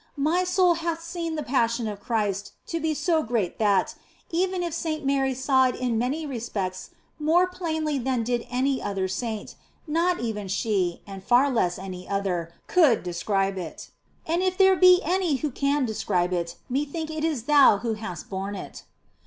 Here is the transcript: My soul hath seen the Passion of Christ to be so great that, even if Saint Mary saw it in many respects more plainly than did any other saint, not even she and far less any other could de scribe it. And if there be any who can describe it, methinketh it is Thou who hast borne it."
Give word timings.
My 0.17 0.43
soul 0.43 0.73
hath 0.73 1.03
seen 1.03 1.35
the 1.35 1.43
Passion 1.43 1.87
of 1.87 1.99
Christ 1.99 2.53
to 2.65 2.79
be 2.79 2.95
so 2.95 3.21
great 3.21 3.59
that, 3.59 3.93
even 4.31 4.63
if 4.63 4.73
Saint 4.73 5.05
Mary 5.05 5.35
saw 5.35 5.67
it 5.67 5.75
in 5.75 5.99
many 5.99 6.25
respects 6.25 6.89
more 7.19 7.45
plainly 7.45 7.99
than 7.99 8.23
did 8.23 8.47
any 8.49 8.81
other 8.81 9.07
saint, 9.07 9.53
not 9.85 10.19
even 10.19 10.47
she 10.47 11.03
and 11.05 11.23
far 11.23 11.51
less 11.51 11.77
any 11.77 12.09
other 12.09 12.51
could 12.65 13.03
de 13.03 13.13
scribe 13.13 13.59
it. 13.59 13.91
And 14.25 14.41
if 14.41 14.57
there 14.57 14.75
be 14.75 15.01
any 15.03 15.35
who 15.35 15.51
can 15.51 15.85
describe 15.85 16.33
it, 16.33 16.55
methinketh 16.67 17.15
it 17.17 17.23
is 17.23 17.43
Thou 17.43 17.77
who 17.85 17.93
hast 17.93 18.27
borne 18.27 18.55
it." 18.55 18.81